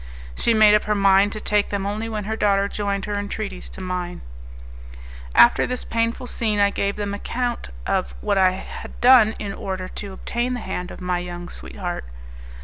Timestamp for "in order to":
9.37-10.11